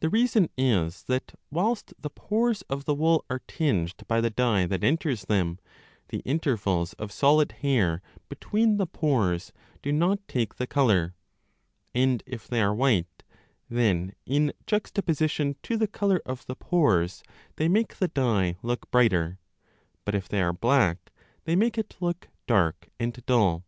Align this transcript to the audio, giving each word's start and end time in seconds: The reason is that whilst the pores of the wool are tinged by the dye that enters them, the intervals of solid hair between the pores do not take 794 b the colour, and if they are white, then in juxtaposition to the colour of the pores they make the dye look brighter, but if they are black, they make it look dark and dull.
The 0.00 0.08
reason 0.08 0.48
is 0.56 1.02
that 1.02 1.38
whilst 1.50 1.92
the 2.00 2.08
pores 2.08 2.62
of 2.70 2.86
the 2.86 2.94
wool 2.94 3.26
are 3.28 3.40
tinged 3.46 3.92
by 4.08 4.22
the 4.22 4.30
dye 4.30 4.64
that 4.64 4.82
enters 4.82 5.26
them, 5.26 5.58
the 6.08 6.20
intervals 6.20 6.94
of 6.94 7.12
solid 7.12 7.52
hair 7.60 8.00
between 8.30 8.78
the 8.78 8.86
pores 8.86 9.52
do 9.82 9.92
not 9.92 10.26
take 10.28 10.54
794 10.54 10.54
b 10.54 10.56
the 10.58 10.66
colour, 10.66 11.14
and 12.10 12.22
if 12.24 12.48
they 12.48 12.62
are 12.62 12.74
white, 12.74 13.22
then 13.68 14.14
in 14.24 14.54
juxtaposition 14.66 15.56
to 15.62 15.76
the 15.76 15.88
colour 15.88 16.22
of 16.24 16.46
the 16.46 16.56
pores 16.56 17.22
they 17.56 17.68
make 17.68 17.96
the 17.98 18.08
dye 18.08 18.56
look 18.62 18.90
brighter, 18.90 19.38
but 20.06 20.14
if 20.14 20.26
they 20.26 20.40
are 20.40 20.54
black, 20.54 21.12
they 21.44 21.54
make 21.54 21.76
it 21.76 21.96
look 22.00 22.28
dark 22.46 22.88
and 22.98 23.12
dull. 23.26 23.66